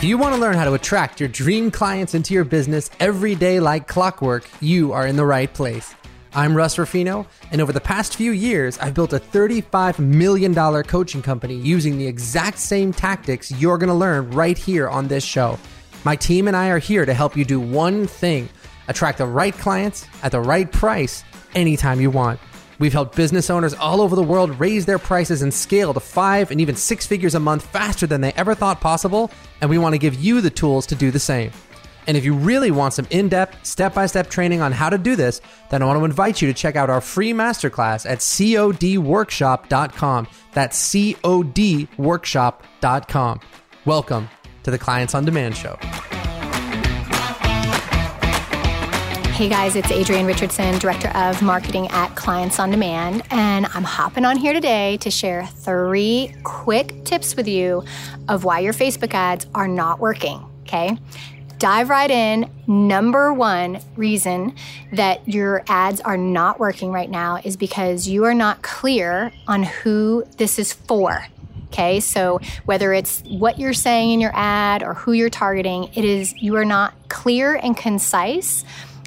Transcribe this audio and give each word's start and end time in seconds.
If 0.00 0.04
you 0.04 0.16
want 0.16 0.34
to 0.34 0.40
learn 0.40 0.54
how 0.54 0.64
to 0.64 0.72
attract 0.72 1.20
your 1.20 1.28
dream 1.28 1.70
clients 1.70 2.14
into 2.14 2.32
your 2.32 2.44
business 2.44 2.88
every 3.00 3.34
day 3.34 3.60
like 3.60 3.86
clockwork, 3.86 4.48
you 4.62 4.92
are 4.92 5.06
in 5.06 5.14
the 5.16 5.26
right 5.26 5.52
place. 5.52 5.94
I'm 6.32 6.56
Russ 6.56 6.78
Ruffino, 6.78 7.26
and 7.52 7.60
over 7.60 7.70
the 7.70 7.82
past 7.82 8.16
few 8.16 8.30
years, 8.30 8.78
I've 8.78 8.94
built 8.94 9.12
a 9.12 9.18
$35 9.20 9.98
million 9.98 10.54
coaching 10.84 11.20
company 11.20 11.54
using 11.56 11.98
the 11.98 12.06
exact 12.06 12.56
same 12.56 12.94
tactics 12.94 13.50
you're 13.50 13.76
going 13.76 13.90
to 13.90 13.94
learn 13.94 14.30
right 14.30 14.56
here 14.56 14.88
on 14.88 15.06
this 15.06 15.22
show. 15.22 15.58
My 16.02 16.16
team 16.16 16.48
and 16.48 16.56
I 16.56 16.70
are 16.70 16.78
here 16.78 17.04
to 17.04 17.12
help 17.12 17.36
you 17.36 17.44
do 17.44 17.60
one 17.60 18.06
thing 18.06 18.48
attract 18.88 19.18
the 19.18 19.26
right 19.26 19.52
clients 19.52 20.06
at 20.22 20.32
the 20.32 20.40
right 20.40 20.72
price 20.72 21.24
anytime 21.54 22.00
you 22.00 22.10
want. 22.10 22.40
We've 22.80 22.92
helped 22.94 23.14
business 23.14 23.50
owners 23.50 23.74
all 23.74 24.00
over 24.00 24.16
the 24.16 24.22
world 24.22 24.58
raise 24.58 24.86
their 24.86 24.98
prices 24.98 25.42
and 25.42 25.52
scale 25.52 25.92
to 25.92 26.00
five 26.00 26.50
and 26.50 26.62
even 26.62 26.74
six 26.74 27.06
figures 27.06 27.34
a 27.34 27.40
month 27.40 27.66
faster 27.66 28.06
than 28.06 28.22
they 28.22 28.32
ever 28.32 28.54
thought 28.54 28.80
possible, 28.80 29.30
and 29.60 29.68
we 29.68 29.76
want 29.76 29.92
to 29.92 29.98
give 29.98 30.14
you 30.14 30.40
the 30.40 30.48
tools 30.48 30.86
to 30.86 30.94
do 30.94 31.10
the 31.10 31.20
same. 31.20 31.50
And 32.06 32.16
if 32.16 32.24
you 32.24 32.34
really 32.34 32.70
want 32.70 32.94
some 32.94 33.06
in 33.10 33.28
depth, 33.28 33.66
step 33.66 33.92
by 33.92 34.06
step 34.06 34.30
training 34.30 34.62
on 34.62 34.72
how 34.72 34.88
to 34.88 34.96
do 34.96 35.14
this, 35.14 35.42
then 35.68 35.82
I 35.82 35.84
want 35.84 35.98
to 35.98 36.06
invite 36.06 36.40
you 36.40 36.48
to 36.48 36.54
check 36.54 36.74
out 36.74 36.88
our 36.88 37.02
free 37.02 37.34
masterclass 37.34 38.08
at 38.08 38.20
codworkshop.com. 38.20 40.28
That's 40.52 40.94
codworkshop.com. 40.94 43.40
Welcome 43.84 44.30
to 44.62 44.70
the 44.70 44.78
Clients 44.78 45.14
on 45.14 45.26
Demand 45.26 45.54
Show. 45.54 45.78
Hey 49.40 49.48
guys, 49.48 49.74
it's 49.74 49.90
Adrienne 49.90 50.26
Richardson, 50.26 50.78
Director 50.78 51.08
of 51.16 51.40
Marketing 51.40 51.88
at 51.88 52.14
Clients 52.14 52.58
on 52.58 52.70
Demand, 52.70 53.22
and 53.30 53.64
I'm 53.72 53.84
hopping 53.84 54.26
on 54.26 54.36
here 54.36 54.52
today 54.52 54.98
to 54.98 55.10
share 55.10 55.46
three 55.46 56.34
quick 56.44 57.06
tips 57.06 57.34
with 57.34 57.48
you 57.48 57.82
of 58.28 58.44
why 58.44 58.58
your 58.58 58.74
Facebook 58.74 59.14
ads 59.14 59.46
are 59.54 59.66
not 59.66 59.98
working. 59.98 60.44
Okay? 60.64 60.98
Dive 61.56 61.88
right 61.88 62.10
in. 62.10 62.50
Number 62.66 63.32
one 63.32 63.80
reason 63.96 64.54
that 64.92 65.26
your 65.26 65.64
ads 65.68 66.02
are 66.02 66.18
not 66.18 66.60
working 66.60 66.92
right 66.92 67.08
now 67.08 67.36
is 67.42 67.56
because 67.56 68.06
you 68.06 68.24
are 68.24 68.34
not 68.34 68.60
clear 68.60 69.32
on 69.48 69.62
who 69.62 70.22
this 70.36 70.58
is 70.58 70.74
for. 70.74 71.26
Okay, 71.68 72.00
so 72.00 72.40
whether 72.66 72.92
it's 72.92 73.22
what 73.22 73.58
you're 73.58 73.72
saying 73.72 74.10
in 74.10 74.20
your 74.20 74.32
ad 74.34 74.82
or 74.82 74.92
who 74.92 75.12
you're 75.12 75.30
targeting, 75.30 75.84
it 75.94 76.04
is 76.04 76.34
you 76.42 76.56
are 76.56 76.64
not 76.64 76.92
clear 77.08 77.54
and 77.54 77.76
concise 77.76 78.64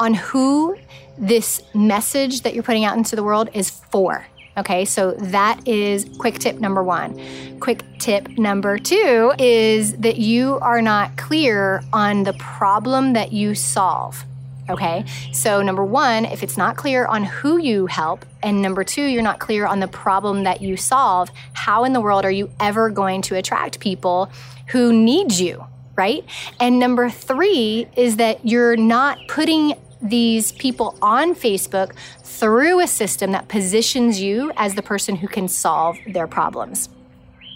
on 0.00 0.14
who 0.14 0.76
this 1.16 1.62
message 1.74 2.42
that 2.42 2.54
you're 2.54 2.62
putting 2.62 2.84
out 2.84 2.96
into 2.96 3.16
the 3.16 3.22
world 3.22 3.48
is 3.54 3.70
for. 3.70 4.26
Okay, 4.56 4.84
so 4.84 5.12
that 5.12 5.66
is 5.66 6.06
quick 6.18 6.38
tip 6.38 6.60
number 6.60 6.82
one. 6.82 7.20
Quick 7.58 7.82
tip 7.98 8.28
number 8.38 8.78
two 8.78 9.32
is 9.38 9.96
that 9.96 10.18
you 10.18 10.58
are 10.60 10.80
not 10.80 11.16
clear 11.16 11.82
on 11.92 12.22
the 12.22 12.34
problem 12.34 13.14
that 13.14 13.32
you 13.32 13.56
solve. 13.56 14.24
Okay, 14.70 15.04
so 15.32 15.60
number 15.60 15.84
one, 15.84 16.24
if 16.24 16.42
it's 16.42 16.56
not 16.56 16.76
clear 16.76 17.04
on 17.06 17.24
who 17.24 17.58
you 17.58 17.86
help, 17.86 18.24
and 18.42 18.62
number 18.62 18.82
two, 18.84 19.02
you're 19.02 19.22
not 19.22 19.38
clear 19.38 19.66
on 19.66 19.80
the 19.80 19.88
problem 19.88 20.44
that 20.44 20.62
you 20.62 20.76
solve, 20.76 21.30
how 21.52 21.84
in 21.84 21.92
the 21.92 22.00
world 22.00 22.24
are 22.24 22.30
you 22.30 22.50
ever 22.60 22.88
going 22.90 23.22
to 23.22 23.36
attract 23.36 23.80
people 23.80 24.30
who 24.68 24.92
need 24.92 25.32
you? 25.32 25.66
Right? 25.96 26.24
And 26.60 26.78
number 26.78 27.10
three 27.10 27.86
is 27.94 28.16
that 28.16 28.46
you're 28.46 28.76
not 28.76 29.18
putting 29.28 29.74
these 30.04 30.52
people 30.52 30.96
on 31.00 31.34
Facebook 31.34 31.94
through 32.22 32.80
a 32.80 32.86
system 32.86 33.32
that 33.32 33.48
positions 33.48 34.20
you 34.20 34.52
as 34.56 34.74
the 34.74 34.82
person 34.82 35.16
who 35.16 35.26
can 35.26 35.48
solve 35.48 35.96
their 36.06 36.26
problems. 36.26 36.88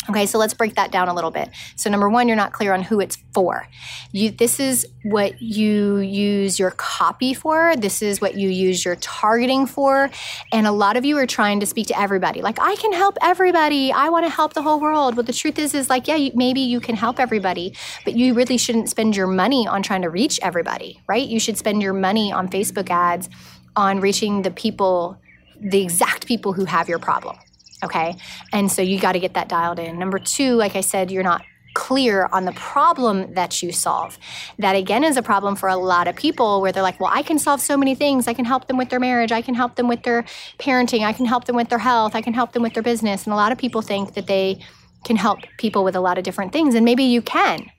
Okay, 0.09 0.25
so 0.25 0.39
let's 0.39 0.55
break 0.55 0.75
that 0.77 0.91
down 0.91 1.09
a 1.09 1.14
little 1.14 1.31
bit. 1.31 1.51
So 1.77 1.91
number 1.91 2.09
one, 2.09 2.28
you're 2.28 2.37
not 2.37 2.53
clear 2.53 2.73
on 2.73 2.83
who 2.83 2.98
it's 2.98 3.19
for. 3.34 3.69
You, 4.12 4.31
this 4.31 4.59
is 4.59 4.87
what 5.03 5.42
you 5.42 5.98
use 5.98 6.59
your 6.59 6.70
copy 6.70 7.34
for. 7.34 7.77
This 7.77 8.01
is 8.01 8.18
what 8.18 8.35
you 8.35 8.48
use 8.48 8.85
your 8.85 8.97
targeting 8.97 9.67
for. 9.67 10.11
And 10.51 10.67
a 10.67 10.73
lot 10.73 10.97
of 10.97 11.05
you 11.05 11.18
are 11.18 11.27
trying 11.27 11.61
to 11.61 11.67
speak 11.67 11.89
to 11.89 12.01
everybody. 12.01 12.41
Like, 12.41 12.58
I 12.58 12.74
can 12.77 12.95
help 12.95 13.18
everybody. 13.20 13.92
I 13.92 14.08
want 14.08 14.24
to 14.24 14.30
help 14.30 14.55
the 14.55 14.63
whole 14.63 14.80
world. 14.80 15.14
But 15.14 15.27
the 15.27 15.33
truth 15.35 15.58
is, 15.58 15.74
is 15.74 15.91
like, 15.91 16.08
yeah, 16.08 16.17
you, 16.17 16.33
maybe 16.35 16.61
you 16.61 16.80
can 16.80 16.97
help 16.97 17.20
everybody, 17.20 17.74
but 18.05 18.17
you 18.17 18.33
really 18.33 18.57
shouldn't 18.57 18.89
spend 18.89 19.14
your 19.14 19.27
money 19.27 19.67
on 19.67 19.83
trying 19.83 20.02
to 20.02 20.11
reach 20.11 20.41
everybody, 20.42 21.01
right? 21.07 21.27
You 21.27 21.39
should 21.39 21.58
spend 21.58 21.83
your 21.83 21.92
money 21.92 22.33
on 22.33 22.48
Facebook 22.48 22.89
ads 22.89 23.29
on 23.77 24.01
reaching 24.01 24.41
the 24.41 24.51
people, 24.51 25.20
the 25.61 25.83
exact 25.83 26.27
people 26.27 26.55
who 26.55 26.64
have 26.64 26.89
your 26.89 26.98
problem. 26.98 27.36
Okay. 27.83 28.16
And 28.52 28.70
so 28.70 28.83
you 28.83 28.98
got 28.98 29.12
to 29.12 29.20
get 29.20 29.34
that 29.34 29.48
dialed 29.48 29.78
in. 29.78 29.98
Number 29.98 30.18
two, 30.18 30.55
like 30.55 30.74
I 30.74 30.80
said, 30.80 31.11
you're 31.11 31.22
not 31.22 31.42
clear 31.74 32.28
on 32.33 32.44
the 32.44 32.52
problem 32.52 33.34
that 33.34 33.62
you 33.62 33.70
solve. 33.70 34.18
That 34.58 34.74
again 34.74 35.05
is 35.05 35.16
a 35.16 35.22
problem 35.22 35.55
for 35.55 35.68
a 35.68 35.77
lot 35.77 36.08
of 36.08 36.17
people 36.17 36.61
where 36.61 36.72
they're 36.72 36.83
like, 36.83 36.98
well, 36.98 37.11
I 37.12 37.22
can 37.22 37.38
solve 37.38 37.61
so 37.61 37.77
many 37.77 37.94
things. 37.94 38.27
I 38.27 38.34
can 38.34 38.44
help 38.44 38.67
them 38.67 38.77
with 38.77 38.88
their 38.90 38.98
marriage. 38.98 39.30
I 39.30 39.42
can 39.42 39.55
help 39.55 39.77
them 39.77 39.86
with 39.86 40.02
their 40.02 40.24
parenting. 40.58 41.05
I 41.05 41.12
can 41.12 41.24
help 41.24 41.44
them 41.44 41.55
with 41.55 41.68
their 41.68 41.78
health. 41.78 42.17
I 42.17 42.20
can 42.20 42.34
help 42.34 42.52
them 42.52 42.62
with 42.62 42.74
their 42.74 42.83
business. 42.83 43.24
And 43.24 43.33
a 43.33 43.36
lot 43.36 43.52
of 43.52 43.58
people 43.58 43.80
think 43.80 44.14
that 44.14 44.27
they 44.27 44.61
can 45.05 45.14
help 45.14 45.38
people 45.58 45.84
with 45.84 45.94
a 45.94 46.00
lot 46.00 46.18
of 46.18 46.24
different 46.24 46.52
things. 46.52 46.74
And 46.74 46.84
maybe 46.84 47.05
you 47.05 47.22
can. 47.22 47.70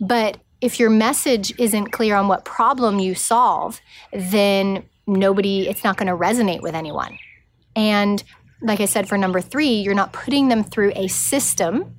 But 0.00 0.38
if 0.62 0.80
your 0.80 0.88
message 0.88 1.52
isn't 1.58 1.92
clear 1.92 2.16
on 2.16 2.28
what 2.28 2.46
problem 2.46 2.98
you 2.98 3.14
solve, 3.14 3.80
then 4.12 4.84
nobody, 5.06 5.68
it's 5.68 5.84
not 5.84 5.98
going 5.98 6.06
to 6.06 6.16
resonate 6.16 6.62
with 6.62 6.74
anyone. 6.74 7.18
And 7.76 8.22
like 8.60 8.80
I 8.80 8.86
said, 8.86 9.08
for 9.08 9.18
number 9.18 9.40
three, 9.40 9.74
you're 9.74 9.94
not 9.94 10.12
putting 10.12 10.48
them 10.48 10.64
through 10.64 10.92
a 10.96 11.08
system 11.08 11.94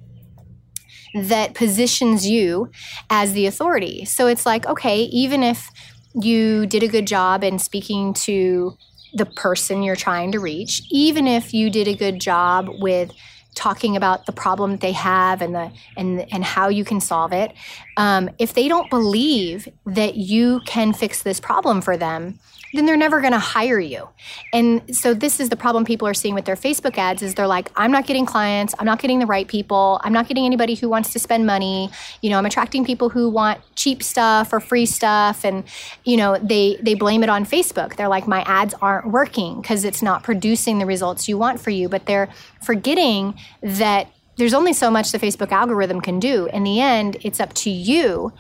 that 1.16 1.54
positions 1.54 2.28
you 2.28 2.70
as 3.10 3.34
the 3.34 3.46
authority. 3.46 4.06
So 4.06 4.28
it's 4.28 4.46
like, 4.46 4.66
okay, 4.66 5.04
even 5.04 5.44
if 5.44 5.70
you 6.14 6.66
did 6.66 6.84
a 6.84 6.88
good 6.88 7.08
job 7.08 7.44
in 7.44 7.60
speaking 7.60 8.14
to 8.14 8.76
the 9.14 9.26
person 9.26 9.82
you're 9.82 9.96
trying 9.96 10.32
to 10.34 10.40
reach, 10.40 10.82
even 10.92 11.28
if 11.28 11.54
you 11.54 11.70
did 11.70 11.88
a 11.88 11.96
good 11.96 12.20
job 12.20 12.68
with 12.80 13.12
talking 13.56 13.96
about 13.96 14.26
the 14.26 14.32
problem 14.32 14.72
that 14.72 14.82
they 14.82 14.92
have 14.92 15.42
and 15.42 15.56
the 15.56 15.72
and 15.98 16.32
and 16.32 16.44
how 16.44 16.68
you 16.68 16.86
can 16.86 17.00
solve 17.00 17.34
it 17.34 17.54
um, 17.98 18.30
if 18.38 18.54
they 18.54 18.68
don't 18.68 18.90
believe 18.90 19.68
that 19.86 20.16
you 20.16 20.60
can 20.66 20.94
fix 20.94 21.24
this 21.24 21.40
problem 21.40 21.82
for 21.82 21.98
them 21.98 22.38
then 22.76 22.86
they're 22.86 22.98
never 22.98 23.22
going 23.22 23.34
to 23.34 23.40
hire 23.40 23.80
you. 23.80 24.08
And 24.54 24.96
so 24.96 25.14
this 25.14 25.40
is 25.40 25.50
the 25.50 25.56
problem 25.56 25.86
people 25.86 26.08
are 26.08 26.14
seeing 26.14 26.36
with 26.36 26.46
their 26.46 26.56
Facebook 26.56 26.98
ads 26.98 27.22
is 27.22 27.36
they're 27.36 27.48
like, 27.48 27.72
I'm 27.76 27.92
not 27.92 28.06
getting 28.06 28.26
clients, 28.26 28.76
I'm 28.78 28.86
not 28.86 29.00
getting 29.00 29.20
the 29.20 29.26
right 29.26 29.48
people, 29.48 30.00
I'm 30.04 30.14
not 30.14 30.28
getting 30.28 30.46
anybody 30.46 30.76
who 30.76 30.90
wants 30.90 31.14
to 31.14 31.20
spend 31.20 31.46
money. 31.46 31.90
You 32.22 32.30
know, 32.30 32.38
I'm 32.38 32.46
attracting 32.46 32.86
people 32.86 33.10
who 33.10 33.30
want 33.30 33.62
cheap 33.76 34.04
stuff 34.04 34.52
or 34.52 34.60
free 34.60 34.86
stuff 34.86 35.46
and 35.46 35.64
you 36.04 36.18
know, 36.18 36.38
they 36.42 36.78
they 36.82 36.96
blame 36.96 37.24
it 37.24 37.30
on 37.30 37.46
Facebook. 37.46 37.96
They're 37.96 38.10
like 38.10 38.28
my 38.28 38.42
ads 38.42 38.74
aren't 38.82 39.08
working 39.08 39.62
because 39.62 39.86
it's 39.86 40.02
not 40.02 40.24
producing 40.24 40.80
the 40.80 40.86
results 40.86 41.28
you 41.28 41.38
want 41.38 41.60
for 41.60 41.70
you, 41.70 41.90
but 41.90 42.06
they're 42.06 42.30
forgetting 42.62 43.36
that 43.62 44.08
there's 44.38 44.54
only 44.54 44.74
so 44.74 44.92
much 44.92 45.12
the 45.12 45.20
Facebook 45.20 45.52
algorithm 45.52 46.02
can 46.02 46.20
do. 46.20 46.48
In 46.48 46.64
the 46.64 46.82
end, 46.82 47.18
it's 47.22 47.40
up 47.40 47.54
to 47.54 47.70
you 47.70 48.34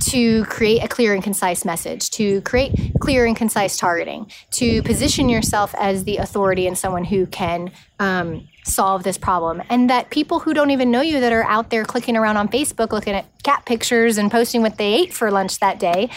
to 0.00 0.44
create 0.44 0.84
a 0.84 0.88
clear 0.88 1.14
and 1.14 1.22
concise 1.22 1.64
message, 1.64 2.10
to 2.10 2.42
create 2.42 2.92
clear 3.00 3.24
and 3.24 3.36
concise 3.36 3.76
targeting, 3.76 4.30
to 4.52 4.82
position 4.82 5.28
yourself 5.28 5.74
as 5.78 6.04
the 6.04 6.18
authority 6.18 6.66
and 6.66 6.76
someone 6.76 7.04
who 7.04 7.26
can 7.26 7.70
um, 7.98 8.46
solve 8.64 9.04
this 9.04 9.16
problem. 9.16 9.62
And 9.70 9.88
that 9.88 10.10
people 10.10 10.40
who 10.40 10.52
don't 10.52 10.70
even 10.70 10.90
know 10.90 11.00
you 11.00 11.20
that 11.20 11.32
are 11.32 11.44
out 11.44 11.70
there 11.70 11.84
clicking 11.84 12.16
around 12.16 12.36
on 12.36 12.48
Facebook 12.48 12.92
looking 12.92 13.14
at 13.14 13.26
cat 13.42 13.64
pictures 13.64 14.18
and 14.18 14.30
posting 14.30 14.60
what 14.60 14.76
they 14.76 14.92
ate 14.94 15.14
for 15.14 15.30
lunch 15.30 15.60
that 15.60 15.78
day. 15.78 16.10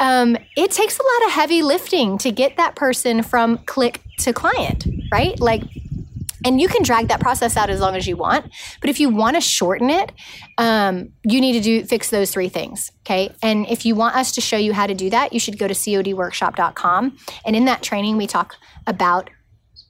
Um, 0.00 0.36
it 0.56 0.70
takes 0.70 0.96
a 0.96 1.02
lot 1.02 1.26
of 1.26 1.32
heavy 1.32 1.62
lifting 1.62 2.18
to 2.18 2.30
get 2.30 2.56
that 2.56 2.76
person 2.76 3.24
from 3.24 3.58
click 3.58 4.00
to 4.18 4.32
client, 4.32 4.86
right? 5.10 5.38
Like 5.40 5.64
and 6.44 6.60
you 6.60 6.68
can 6.68 6.82
drag 6.82 7.08
that 7.08 7.20
process 7.20 7.56
out 7.56 7.70
as 7.70 7.80
long 7.80 7.96
as 7.96 8.06
you 8.06 8.16
want. 8.16 8.50
But 8.80 8.90
if 8.90 9.00
you 9.00 9.08
want 9.08 9.36
to 9.36 9.40
shorten 9.40 9.90
it, 9.90 10.12
um, 10.56 11.10
you 11.24 11.40
need 11.40 11.52
to 11.52 11.60
do 11.60 11.84
fix 11.84 12.10
those 12.10 12.30
three 12.30 12.48
things. 12.48 12.92
Okay. 13.02 13.34
And 13.42 13.66
if 13.68 13.86
you 13.86 13.94
want 13.94 14.16
us 14.16 14.32
to 14.32 14.40
show 14.40 14.56
you 14.56 14.72
how 14.72 14.86
to 14.86 14.94
do 14.94 15.10
that, 15.10 15.32
you 15.32 15.40
should 15.40 15.58
go 15.58 15.66
to 15.66 15.74
codworkshop.com. 15.74 17.16
And 17.44 17.56
in 17.56 17.64
that 17.64 17.82
training, 17.82 18.16
we 18.16 18.26
talk 18.26 18.56
about 18.86 19.30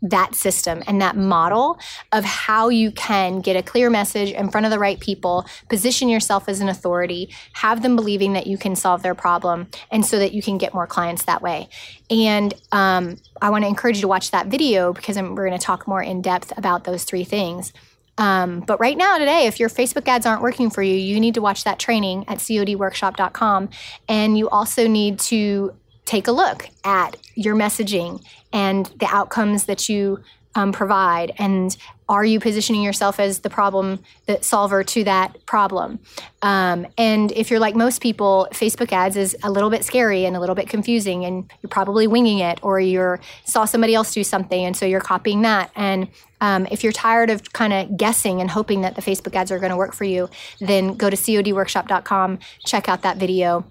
that 0.03 0.35
system 0.35 0.83
and 0.87 1.01
that 1.01 1.17
model 1.17 1.79
of 2.13 2.25
how 2.25 2.69
you 2.69 2.91
can 2.93 3.41
get 3.41 3.57
a 3.57 3.63
clear 3.63 3.91
message 3.91 4.31
in 4.31 4.51
front 4.51 4.65
of 4.65 4.71
the 4.71 4.79
right 4.79 5.01
people, 5.01 5.47
position 5.69 6.09
yourself 6.09 6.49
as 6.49 6.61
an 6.61 6.69
authority, 6.69 7.35
have 7.55 7.83
them 7.83 7.97
believing 7.97 8.33
that 8.35 8.47
you 8.47 8.57
can 8.57 8.77
solve 8.77 9.03
their 9.03 9.15
problem, 9.15 9.67
and 9.91 10.05
so 10.05 10.19
that 10.19 10.33
you 10.33 10.43
can 10.43 10.59
get 10.59 10.75
more 10.75 10.87
clients 10.87 11.25
that 11.25 11.43
way. 11.43 11.69
And 12.11 12.55
um, 12.73 13.17
I 13.43 13.51
want 13.51 13.65
to 13.65 13.69
encourage 13.69 13.97
you 13.97 14.03
to 14.03 14.09
watch 14.09 14.31
that 14.31 14.47
video 14.47 14.93
because 14.93 15.17
I'm, 15.17 15.35
we're 15.35 15.47
going 15.47 15.59
to 15.59 15.65
talk 15.65 15.89
more 15.89 16.03
in 16.03 16.23
depth 16.23 16.57
about 16.57 16.85
those 16.85 17.05
three 17.05 17.25
things. 17.25 17.73
Um, 18.19 18.61
but 18.61 18.81
right 18.81 18.97
now, 18.97 19.17
today, 19.17 19.47
if 19.47 19.61
your 19.61 19.69
Facebook 19.69 20.09
ads 20.09 20.27
aren't 20.27 20.43
working 20.43 20.71
for 20.71 20.83
you, 20.83 20.95
you 20.95 21.21
need 21.21 21.35
to 21.35 21.41
watch 21.41 21.65
that 21.65 21.79
training 21.79 22.25
at 22.27 22.39
codworkshop.com. 22.39 23.69
And 24.09 24.37
you 24.37 24.49
also 24.49 24.89
need 24.89 25.21
to 25.21 25.75
take 26.09 26.27
a 26.27 26.33
look 26.33 26.69
at 26.85 27.17
your 27.35 27.55
messaging 27.55 28.25
and 28.51 28.87
the 28.99 29.07
outcomes 29.11 29.67
that 29.67 29.91
you 29.91 30.23
um, 30.55 30.73
provide 30.73 31.33
and 31.39 31.77
are 32.09 32.25
you 32.25 32.41
positioning 32.41 32.83
yourself 32.83 33.21
as 33.21 33.41
the 33.41 33.51
problem 33.51 33.99
the 34.27 34.39
solver 34.41 34.83
to 34.83 35.05
that 35.05 35.45
problem? 35.45 35.99
Um, 36.41 36.87
and 36.97 37.31
if 37.33 37.51
you're 37.51 37.61
like 37.61 37.77
most 37.77 38.01
people 38.01 38.49
facebook 38.53 38.91
ads 38.91 39.17
is 39.17 39.37
a 39.43 39.51
little 39.51 39.69
bit 39.69 39.85
scary 39.85 40.25
and 40.25 40.35
a 40.35 40.41
little 40.41 40.55
bit 40.55 40.69
confusing 40.69 41.27
and 41.27 41.53
you're 41.63 41.69
probably 41.69 42.07
winging 42.07 42.39
it 42.39 42.59
or 42.63 42.81
you're 42.81 43.21
saw 43.45 43.67
somebody 43.67 43.95
else 43.95 44.15
do 44.15 44.25
something 44.25 44.65
and 44.65 44.75
so 44.75 44.87
you're 44.87 45.01
copying 45.01 45.43
that. 45.43 45.71
And 45.77 46.09
um, 46.41 46.67
if 46.71 46.83
you're 46.83 46.93
tired 46.93 47.29
of 47.29 47.53
kind 47.53 47.75
of 47.75 47.99
guessing 47.99 48.41
and 48.41 48.51
hoping 48.51 48.81
that 48.81 48.97
the 48.97 49.03
facebook 49.03 49.37
ads 49.37 49.53
are 49.53 49.59
going 49.59 49.71
to 49.71 49.77
work 49.77 49.93
for 49.93 50.05
you 50.05 50.31
then 50.61 50.95
go 50.95 51.11
to 51.11 51.17
codworkshop.com 51.17 52.39
check 52.65 52.89
out 52.89 53.03
that 53.03 53.19
video 53.19 53.67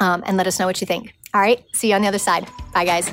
um, 0.00 0.22
and 0.26 0.36
let 0.36 0.46
us 0.46 0.58
know 0.58 0.66
what 0.66 0.80
you 0.80 0.86
think 0.86 1.17
all 1.34 1.40
right 1.40 1.64
see 1.74 1.88
you 1.88 1.94
on 1.94 2.02
the 2.02 2.08
other 2.08 2.18
side 2.18 2.46
bye 2.72 2.84
guys 2.84 3.10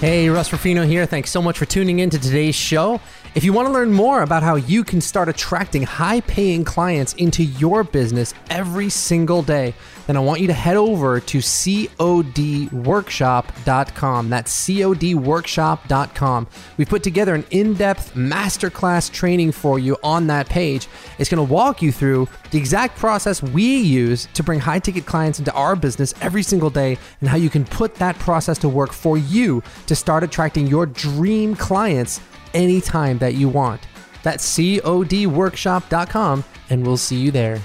Hey, 0.00 0.28
Russ 0.28 0.52
Ruffino 0.52 0.84
here. 0.84 1.06
Thanks 1.06 1.30
so 1.30 1.40
much 1.40 1.56
for 1.56 1.64
tuning 1.64 2.00
in 2.00 2.10
to 2.10 2.18
today's 2.18 2.54
show. 2.54 3.00
If 3.34 3.44
you 3.44 3.54
want 3.54 3.66
to 3.68 3.72
learn 3.72 3.92
more 3.92 4.20
about 4.20 4.42
how 4.42 4.56
you 4.56 4.84
can 4.84 5.00
start 5.00 5.28
attracting 5.28 5.84
high 5.84 6.20
paying 6.20 6.64
clients 6.64 7.14
into 7.14 7.42
your 7.42 7.82
business 7.82 8.34
every 8.50 8.90
single 8.90 9.42
day, 9.42 9.72
then 10.06 10.16
I 10.16 10.20
want 10.20 10.40
you 10.40 10.46
to 10.48 10.52
head 10.52 10.76
over 10.76 11.20
to 11.20 11.38
codworkshop.com. 11.38 14.30
That's 14.30 14.66
codworkshop.com. 14.66 16.46
We've 16.76 16.88
put 16.88 17.02
together 17.02 17.34
an 17.34 17.44
in 17.50 17.74
depth 17.74 18.14
masterclass 18.14 19.10
training 19.10 19.52
for 19.52 19.78
you 19.78 19.96
on 20.02 20.26
that 20.26 20.48
page. 20.48 20.88
It's 21.18 21.30
going 21.30 21.46
to 21.46 21.52
walk 21.52 21.80
you 21.80 21.90
through 21.90 22.28
the 22.56 22.60
exact 22.60 22.98
process 22.98 23.42
we 23.42 23.76
use 23.76 24.28
to 24.32 24.42
bring 24.42 24.58
high 24.58 24.78
ticket 24.78 25.04
clients 25.04 25.38
into 25.38 25.52
our 25.52 25.76
business 25.76 26.14
every 26.22 26.42
single 26.42 26.70
day 26.70 26.96
and 27.20 27.28
how 27.28 27.36
you 27.36 27.50
can 27.50 27.66
put 27.66 27.94
that 27.96 28.18
process 28.18 28.56
to 28.56 28.66
work 28.66 28.94
for 28.94 29.18
you 29.18 29.62
to 29.84 29.94
start 29.94 30.24
attracting 30.24 30.66
your 30.66 30.86
dream 30.86 31.54
clients 31.54 32.18
anytime 32.54 33.18
that 33.18 33.34
you 33.34 33.50
want. 33.50 33.86
That's 34.22 34.42
codworkshop.com, 34.56 36.44
and 36.70 36.86
we'll 36.86 36.96
see 36.96 37.16
you 37.16 37.30
there. 37.30 37.60